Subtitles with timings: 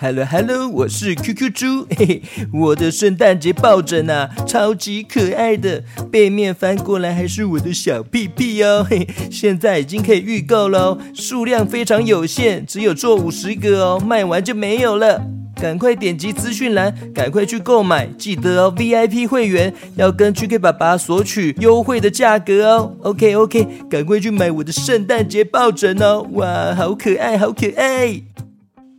[0.00, 15.20] Hello Hello，我是 QQ 猪，嘿嘿，我的圣诞节抱枕啊，超级可爱的，背面翻过来还是我的小屁屁哦，嘿，现在已经可以预购喽，数量非常有限，只有做五十个哦，卖完就没有了，
[15.60, 28.22] 赶快点击资讯栏，赶快去购买，记得哦，VIP 会员要跟 QQ 爸爸索取优惠的价格哦，OK OK，赶快去买我的圣诞节抱枕哦，哇，好可爱，好可爱。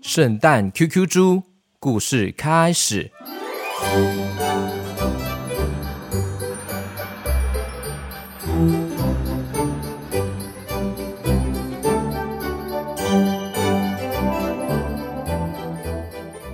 [0.01, 1.43] 圣诞 QQ 猪
[1.79, 3.11] 故事开始。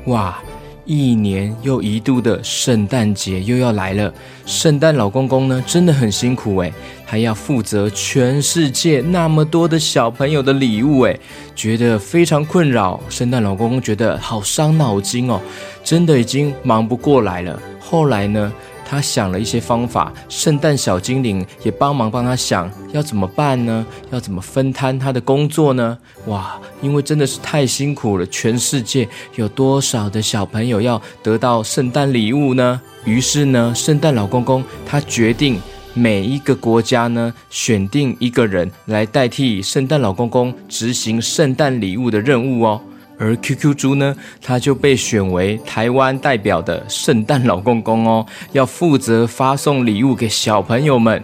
[0.07, 0.44] 哇！
[0.85, 4.13] 一年又一度的圣诞节又要来了，
[4.45, 6.71] 圣诞老公公呢真的很辛苦诶，
[7.05, 11.19] 还要负责全世界那么多的小朋友的礼物诶，
[11.55, 12.99] 觉得非常困扰。
[13.09, 15.41] 圣诞老公公觉得好伤脑筋哦，
[15.83, 17.59] 真的已经忙不过来了。
[17.79, 18.53] 后来呢？
[18.87, 23.85] 他想了一些方法，圣诞小精灵也帮忙帮他想要怎么办呢？
[24.11, 25.97] 要怎么分摊他的工作呢？
[26.27, 32.79] 哇，因为真的是太辛苦了，全世界有多少的小朋友要得到圣诞礼物呢？
[33.03, 35.59] 于是呢，圣诞老公公他决定
[35.93, 42.81] 每一个国家呢选定一个人来代替圣诞老公公执行圣诞礼物的任务哦。
[43.17, 51.23] 而 QQ 猪呢，它就被选为台湾代表的圣诞老公公哦，要负责发送礼物给小朋友们。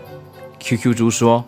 [0.59, 1.43] QQ 猪说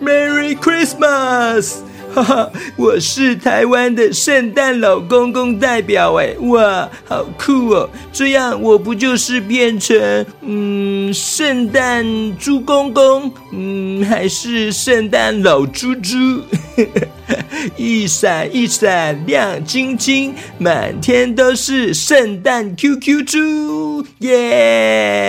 [0.00, 1.76] ：“Merry Christmas！”
[2.14, 7.90] 哈哈，我是台湾的圣诞老公公代表哎，哇，好酷哦！
[8.12, 12.06] 这样我不就是变成嗯圣诞
[12.38, 16.40] 猪公公，嗯还是圣诞老猪猪？
[17.76, 25.23] 一闪一闪亮晶晶，满天都是圣诞 QQ 猪耶！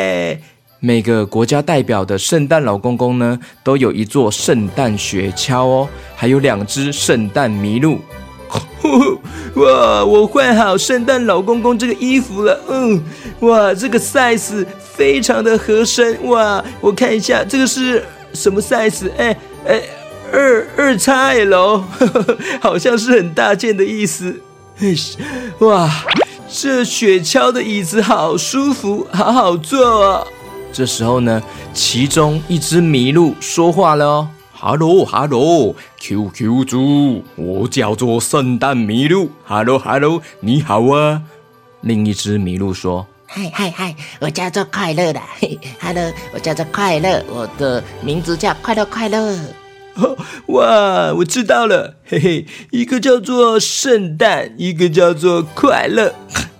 [0.86, 8.00] 每个国家代表的圣诞老公公呢，都有一座圣诞雪橇哦，还有两只圣诞麋鹿。
[9.56, 12.62] 哇，我换好圣诞老公公这个衣服了。
[12.70, 13.04] 嗯，
[13.40, 16.24] 哇，这个 size 非常的合身。
[16.28, 19.10] 哇，我看一下这个是什么 size？
[19.18, 19.36] 哎
[19.66, 19.82] 哎，
[20.32, 21.82] 二二 XL，
[22.62, 24.40] 好像是很大件的意思。
[25.66, 25.90] 哇，
[26.48, 30.28] 这雪橇的椅子好舒服，好好坐哦。
[30.76, 31.42] 这时候呢，
[31.74, 34.28] 其中一只麋鹿说话了哦
[34.60, 39.30] ：“Hello，Hello，QQ 猪，我叫做圣诞麋鹿。
[39.46, 41.22] Hello，Hello，你好啊。”
[41.80, 45.22] 另一只麋鹿说：“嗨嗨嗨，我叫做快乐的。
[45.80, 49.34] Hello，我叫做快乐，我的名字叫快乐快乐。”
[50.48, 56.14] 哇，我知道了，嘿嘿，一个叫做圣诞，一个叫做快乐，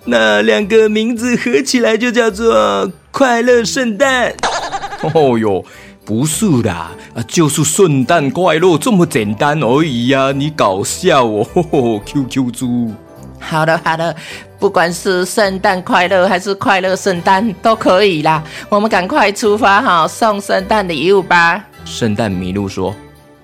[0.06, 2.94] 那两个名字合起来就叫做。
[3.16, 4.34] 快乐圣诞！
[5.14, 5.64] 哦哟，
[6.04, 10.34] 不是啦，啊，就是圣诞快乐这么简单而已呀！
[10.36, 11.48] 你搞笑哦，
[12.06, 12.92] QQ 猪。
[13.40, 14.14] 好了好了，
[14.60, 18.44] 不管是圣诞快乐还是快乐圣诞都可以啦。
[18.68, 21.64] 我们赶快出发哈，送圣诞礼物吧。
[21.86, 22.94] 圣诞麋鹿说。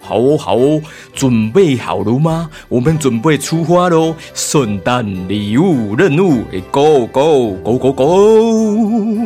[0.02, 0.82] 好哦，好哦，
[1.14, 2.50] 准备好了吗？
[2.68, 4.16] 我们准备出发喽！
[4.34, 9.22] 圣诞礼物任务，Go Go Go Go Go！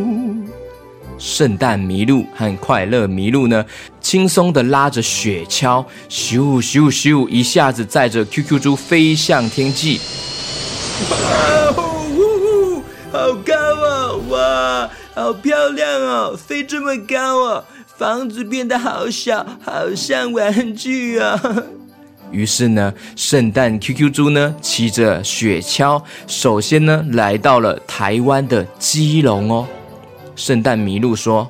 [1.18, 3.66] 圣诞麋鹿和快乐麋鹿呢，
[4.02, 10.02] 轻松的拉着雪橇，咻咻咻，一下子载着 QQ 猪飞向天际。
[11.10, 11.18] 哇
[11.78, 14.20] 哦，好高哦！
[14.30, 17.64] 哇，好漂亮哦，飞这么高哦！
[17.98, 21.42] 房子变得好小，好像玩具啊！
[22.30, 29.66] 于是呢，圣诞 QQ 猪呢骑着雪橇，首先呢来到了台湾的基隆哦。
[30.36, 31.50] 圣诞麋鹿说：“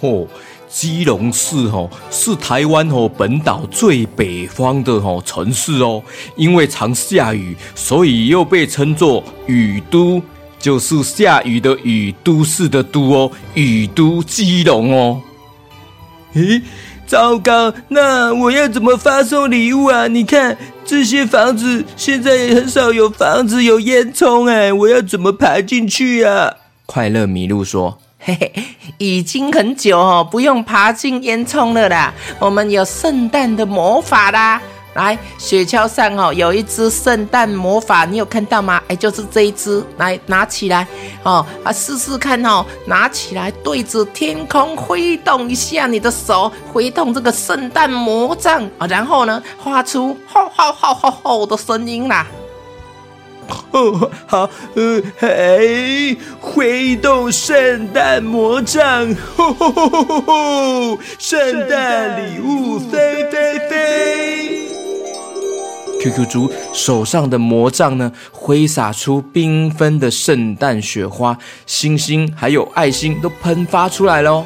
[0.00, 0.26] 哦，
[0.66, 6.02] 基隆市哦是台湾哦本岛最北方的哦城市哦，
[6.34, 10.22] 因为常下雨，所以又被称作雨都。”
[10.60, 15.20] 就是下雨的雨，都市的都哦，雨都基隆哦。
[16.34, 16.62] 咦，
[17.06, 20.06] 糟糕，那我要怎么发送礼物啊？
[20.06, 26.54] 你看这些房子，现在也很少有房子有烟囱哎，我要怎么爬进去啊？
[26.86, 28.64] 快乐麋鹿说：“嘿嘿，
[28.98, 34.60] 已经很久哦，不用爬进烟囱了啦，我们有圣诞的魔法啦。”
[34.94, 38.82] 来，雪橇上哦，有一只圣诞魔法，你有看到吗？
[38.88, 40.86] 哎，就是这一只，来拿起来
[41.22, 52.26] 哦，啊，试试看哦，拿起来对着天空挥动一下你的手，挥动这个圣诞魔杖啊，然后呢，发出吼吼吼吼吼的声音啦。
[53.72, 64.79] 哦，好，呃，嘿，挥动圣诞魔杖，吼吼吼吼吼，圣诞礼物飞飞飞。
[66.00, 71.36] QQ 猪手上的魔杖呢，挥洒出缤纷的圣诞雪花，
[71.66, 74.44] 星星还有爱心都喷发出来喽。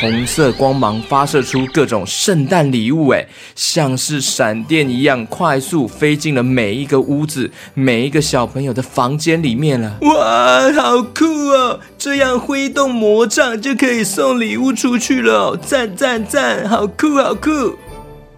[0.00, 9.96] 红色光芒发射出各种圣诞礼物，哎，像是闪电一样快速飞进了每一个屋子、每一个小朋友的房间里面了。
[10.02, 11.80] 哇，好酷哦！
[11.96, 17.76] 这样挥动魔杖就可以送礼物出去了，赞赞赞，好酷好酷！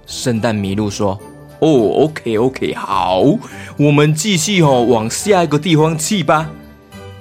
[0.06, 1.18] 圣诞麋鹿说。
[1.60, 3.22] 哦，OK，OK，好，
[3.76, 6.49] 我们继续哦，往下一个地方去吧。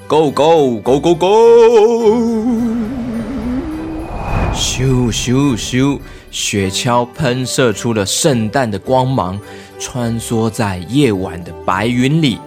[0.08, 1.28] Go go go go go！
[4.54, 6.00] 咻咻咻，
[6.32, 9.40] 雪橇喷射出了圣诞的光芒，
[9.80, 12.38] 穿梭在夜晚的白云里。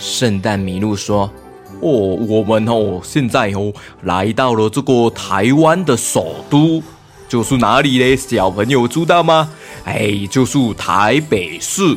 [0.00, 1.30] 圣诞麋鹿说
[1.80, 3.72] ：“哦，我们哦，现在哦，
[4.02, 6.82] 来到了这个台湾的首都。”
[7.28, 8.14] 就是哪里嘞？
[8.14, 9.50] 小朋友知道吗？
[9.86, 11.96] 哎，就是台北市。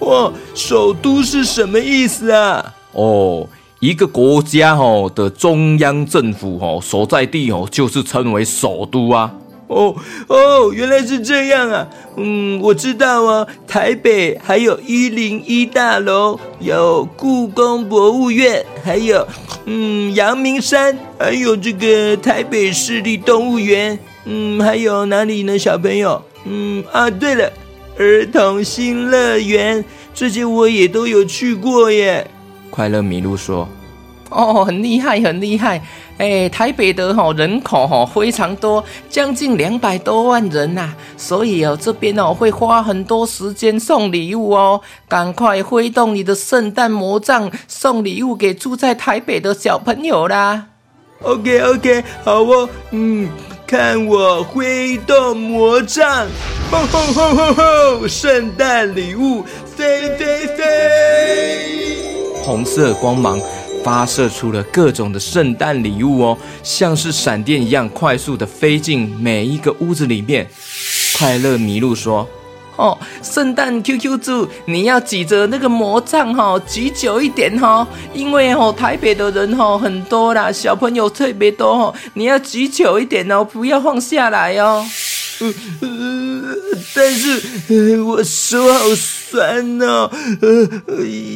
[0.00, 2.74] 哇，首都是什么意思啊？
[2.92, 3.48] 哦，
[3.80, 9.34] 一个国家哦的中央政府哦所在地哦，就是称为首都啊。
[9.66, 9.96] 哦
[10.28, 11.88] 哦，原来是这样啊。
[12.18, 13.46] 嗯，我知道啊。
[13.66, 19.26] 台北还有一零一大楼，有故宫博物院，还有
[19.64, 23.98] 嗯阳明山，还有这个台北市立动物园。
[24.26, 26.22] 嗯，还有哪里呢，小朋友？
[26.44, 27.50] 嗯啊，对了，
[27.98, 32.26] 儿童新乐园，这些我也都有去过耶。
[32.70, 33.68] 快乐麋鹿说
[34.30, 35.80] ：“哦，很厉害，很厉害。
[36.18, 50.66] 哎，台北的哈人口哈非常多，将近两百多万人呐，所以哦这边哦会花很多时间送礼物哦，赶快挥动你的圣诞魔杖，送礼物给住在台北的小朋友啦。
[51.22, 53.28] ”OK，OK，好哦，嗯。
[53.76, 56.28] 看我挥动魔杖，
[56.70, 58.06] 吼吼吼吼吼！
[58.06, 61.88] 圣诞礼物飞飞飞！
[62.44, 63.40] 红色光芒
[63.82, 70.48] 发射出了各种的圣诞礼物哦，像是闪电一样快速的飞进每一个屋子里面。
[71.18, 72.28] 快乐麋鹿说。
[72.76, 84.84] 哦，圣诞 QQ 猪，你要举着那个魔杖哈，举久一点哈，因为哦台北的人哈很多啦，小朋友特别多哈，你要举久一点哦，不要放下来哦。
[85.80, 86.54] 呃
[86.94, 90.08] 但是我手好酸哦，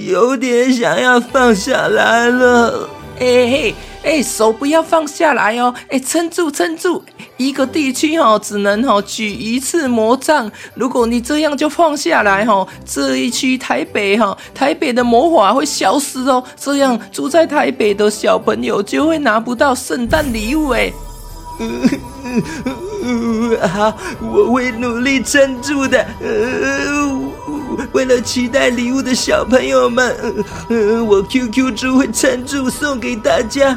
[0.06, 2.88] 有点想要放下来了。
[3.18, 7.02] 哎嘿，哎，手不要放下来哦，哎，撑住，撑住。
[7.36, 10.50] 一个地区哈，只能哈举一次魔杖。
[10.74, 16.42] 如果你这样就放下来哈，这一区台北哈，台北的魔法会消失哦。
[16.56, 20.92] 这样住在台北的小朋友就会拿不到圣诞礼物哎。
[23.68, 26.04] 好，我会努力撑住的。
[27.92, 30.16] 为了期待礼物的小朋友们，
[31.06, 33.76] 我 QQ 猪会撑住送给大家。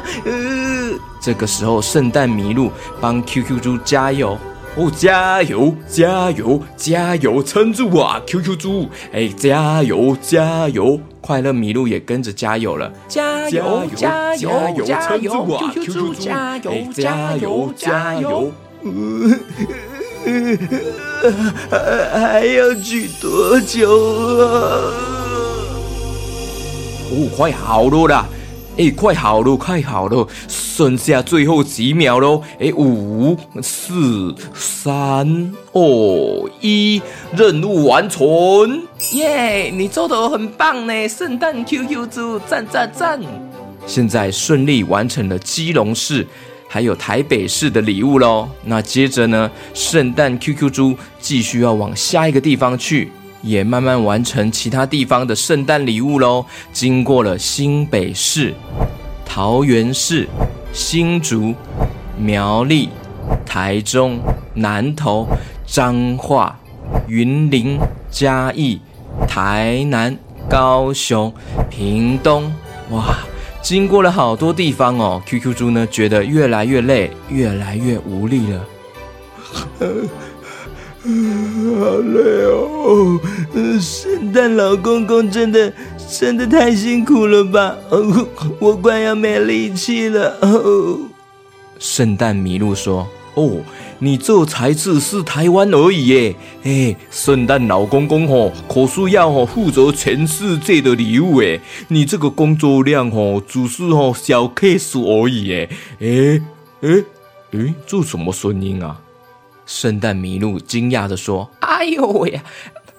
[1.20, 2.70] 这个时候，圣诞麋鹿
[3.00, 4.36] 帮 QQ 猪加油
[4.74, 8.88] 哦，加油，加油，加油，撑住啊，QQ 猪！
[9.12, 10.98] 哎，加油，加油！
[11.20, 14.50] 快乐麋鹿也跟着加油了，加油，加油，
[14.82, 18.50] 加油！QQ 猪，加油，加油，加油！
[21.70, 23.88] 还要举多久
[24.44, 24.50] 啊？
[27.10, 28.26] 哦，快好了啦！
[28.78, 32.42] 哎，快好了，快好了，剩下最后几秒喽！
[32.58, 37.02] 哎，五、四、三、二、一，
[37.36, 38.24] 任务完成！
[39.12, 43.20] 耶，你做的很棒呢，圣诞 QQ 猪，赞赞赞！
[43.86, 46.26] 现在顺利完成了基隆市。
[46.72, 48.48] 还有台北市的礼物喽。
[48.64, 53.12] 那接着呢，圣诞 QQ 猪继续要往下一个地方去，
[53.42, 56.46] 也慢慢完成其他地方的圣诞礼物喽。
[56.72, 58.54] 经过了新北市、
[59.26, 60.26] 桃园市、
[60.72, 61.54] 新竹、
[62.16, 62.88] 苗栗、
[63.44, 64.18] 台中、
[64.54, 65.28] 南投、
[65.66, 66.58] 彰化、
[67.06, 67.78] 云林、
[68.10, 68.80] 嘉义、
[69.28, 70.16] 台南、
[70.48, 71.30] 高雄、
[71.68, 72.50] 屏东，
[72.88, 73.18] 哇！
[73.62, 78.66] 经过了好多地方哦，QQ 猪呢觉得越来越累，越来越无力了。
[81.04, 83.20] 好累哦！
[83.80, 85.72] 圣诞老公公真的
[86.10, 87.76] 真的太辛苦了吧？
[88.58, 90.36] 我快要没力气了。
[91.78, 93.56] 圣诞麋鹿说：“哦，
[94.04, 96.36] 你这才只是台湾而已耶！
[96.64, 105.70] 哎，圣诞老公公吼，可是要吼负责全世界的礼物哎，你这个工作量吼只是吼小 case 而已耶！
[106.00, 106.42] 哎
[106.80, 107.04] 哎
[107.52, 109.00] 哎，这什么声音啊？”
[109.66, 112.40] 圣诞麋鹿惊讶的说：“哎呦喂，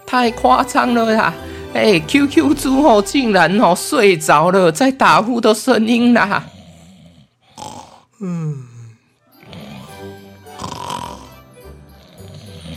[0.06, 1.34] 太夸张了啦！
[1.74, 6.46] 哎，QQ 猪吼竟然吼睡着了，在打呼的声音啦！
[8.22, 8.56] 嗯，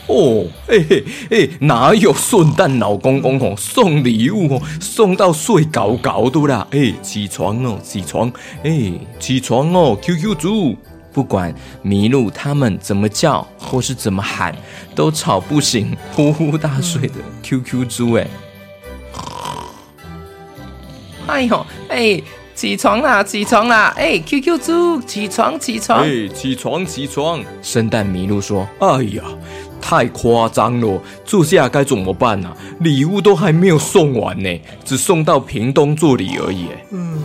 [0.08, 6.66] 哦，嘿嘿哎，哪有圣诞老公公哦送礼物哦，送到睡搞搞的啦！
[6.70, 8.32] 哎，起床哦，起床！
[8.62, 10.76] 哎，起床哦，QQ 猪。”
[11.12, 14.54] 不管麋鹿他们怎么叫或是怎么喊，
[14.94, 18.12] 都吵不醒呼呼大睡的 QQ 猪。
[18.12, 18.28] 哎，
[21.26, 22.22] 哎呦，哎，
[22.54, 23.94] 起床啦，起床啦！
[23.96, 26.00] 哎，QQ 猪，起床，起床！
[26.00, 27.42] 哎，起床，起床！
[27.62, 29.22] 圣诞麋鹿说：“哎呀，
[29.88, 32.52] 太夸张了，这下该怎么办呢？
[32.80, 37.22] 礼物都还没有送完呢，只送到屏东做礼而已。”嗯。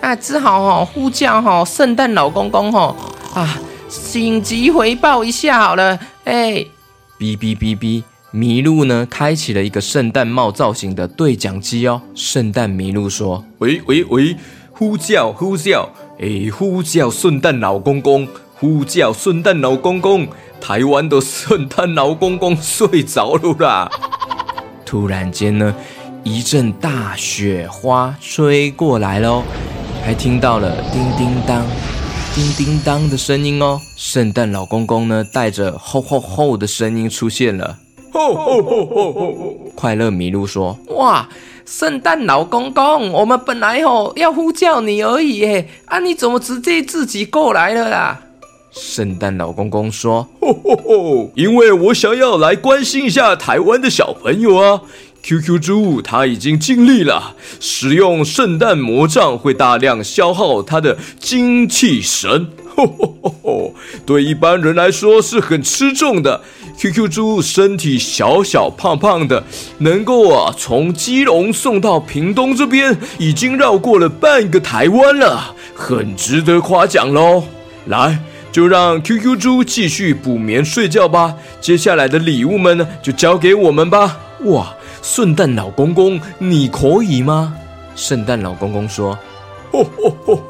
[0.00, 2.94] 那只好哈呼叫哈圣诞老公公哈
[3.34, 6.64] 啊，紧急回报一下好了，哎，
[7.18, 12.00] 哔哔哔哔，麋鹿呢开启了一个圣诞帽造型的对讲机哦。
[12.14, 14.36] 圣诞麋鹿说：“喂喂喂，
[14.70, 15.90] 呼叫呼叫，
[16.20, 20.26] 哎，呼叫圣诞老公公，呼叫圣诞老公公，
[20.60, 23.90] 台湾的圣诞老公公睡着了啦。
[24.86, 25.74] ”突然间呢，
[26.24, 29.42] 一阵大雪花吹过来喽。
[30.02, 31.66] 还听到了叮叮当、
[32.34, 33.78] 叮叮当的声音哦！
[33.96, 37.76] 圣诞老公公呢，带着吼吼吼的声音出现了。
[38.12, 39.56] 吼吼吼吼吼！
[39.74, 41.28] 快乐麋鹿说：“哇，
[41.66, 48.20] 圣诞老公公，我们本来吼要呼叫你而已，哎，啊，你怎么直接自己过来了啦？”
[48.78, 51.30] 圣诞老公公说：“吼吼吼！
[51.34, 54.82] 因为我想要来关心一下台湾的小朋友啊。”
[55.22, 66.42] QQ 猪他已经尽力了，使用圣诞魔杖会大量消耗他的精气神，吼吼吼吼对一般人来说是很吃重的。
[66.78, 69.42] QQ 猪身体小小胖胖的，
[69.78, 77.42] 能够啊从基隆送到屏东这边，已经绕过了半个台湾了，很值得夸奖喽。
[77.86, 78.18] 来，
[78.56, 81.34] 就让 QQ 猪继续补眠睡觉吧。
[81.60, 84.18] 接下来的礼物们呢，就交给我们吧。
[84.44, 84.74] 哇！
[85.02, 87.54] 圣诞老公公，你可以吗？
[87.94, 89.10] 圣诞老公公说
[89.72, 90.40] ：“哦哦哦，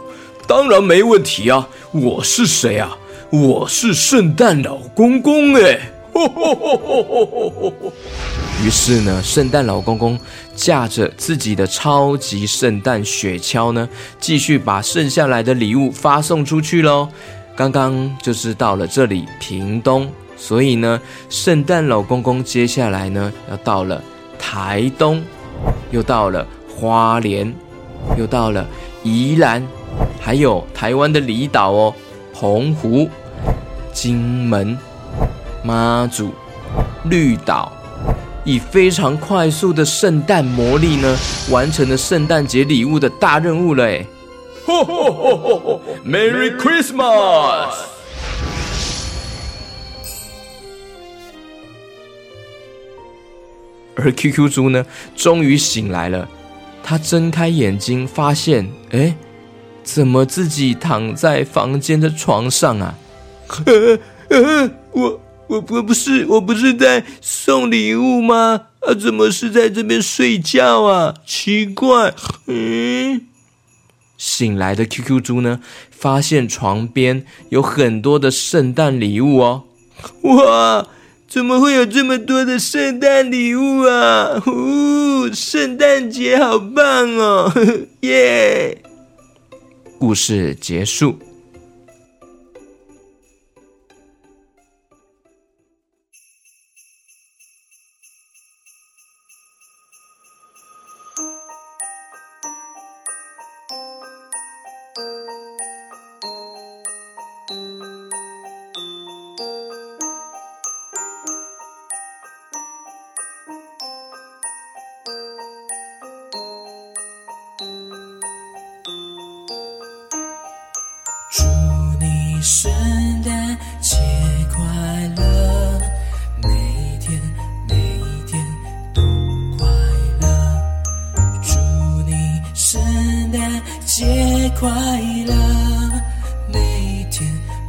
[0.47, 1.69] 当然没问题啊！
[1.91, 2.97] 我是谁啊？
[3.31, 5.81] 我是圣诞老公公哎！”
[8.65, 10.19] 于是呢，圣诞老公公
[10.55, 13.89] 驾着自己的超级圣诞雪橇呢，
[14.21, 17.09] 继续把剩下来的礼物发送出去喽。
[17.57, 24.01] 刚刚就是到了这里屏东，所以呢，圣诞老公公接下来呢要到了。
[24.39, 25.25] 台东，
[25.91, 27.53] 又到了花莲，
[28.19, 28.65] 又到了
[29.03, 29.67] 宜兰，
[30.21, 31.95] 还有台湾的离岛哦，
[32.33, 33.09] 澎湖、
[33.93, 34.77] 金门、
[35.65, 36.33] 妈祖、
[37.05, 37.73] 绿岛，
[38.45, 41.17] 以非常快速的圣诞魔力呢，
[41.51, 43.91] 完成了圣诞节礼物的大任务了
[44.67, 44.73] 哎
[46.05, 47.75] ！Merry Christmas！
[53.95, 56.29] 而 QQ 猪呢，终于醒来了。
[56.83, 59.17] 他睁开眼睛，发现，哎，
[59.83, 62.95] 怎么自己躺在房间的床上啊？
[64.93, 68.63] 我我我不是我不是在送礼物吗？
[68.81, 71.15] 啊，怎么是在这边睡觉啊？
[71.25, 72.13] 奇怪，
[72.47, 73.29] 嗯。
[74.17, 79.65] 醒来的 QQ 猪呢，发现床边有很多的圣诞礼物哦。
[80.23, 80.87] 哇！
[81.29, 84.41] 怎么会有这么多的圣诞礼物啊？
[84.47, 86.85] 哦，圣诞节好棒
[87.19, 87.53] 哦！
[88.03, 88.81] 耶！
[89.99, 91.19] 故事结束。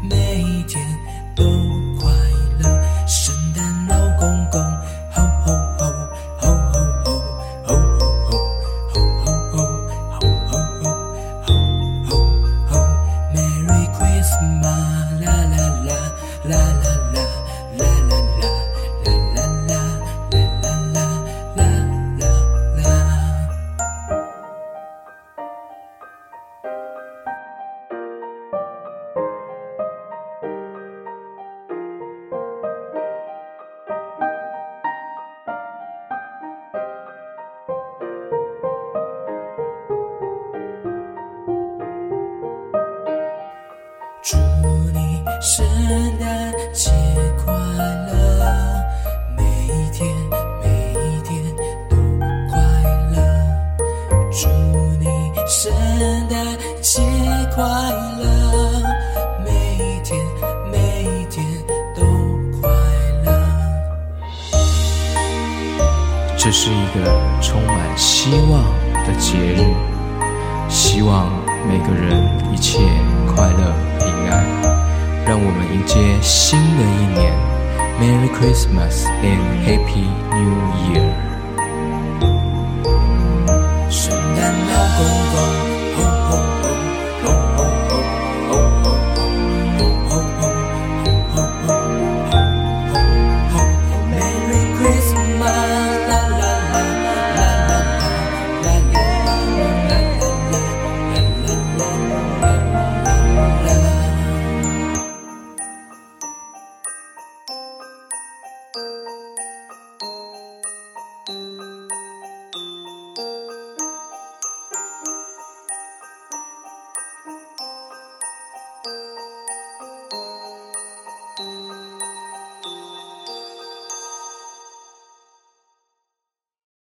[0.03, 0.46] may
[66.47, 67.03] 这是一个
[67.41, 68.63] 充满希望
[69.05, 69.65] 的节日，
[70.69, 71.29] 希望
[71.67, 72.23] 每个人
[72.53, 72.79] 一切
[73.27, 74.45] 快乐平安。
[75.25, 77.33] 让我们迎接新的一年
[77.99, 80.55] ，Merry Christmas and Happy New
[80.87, 81.26] Year！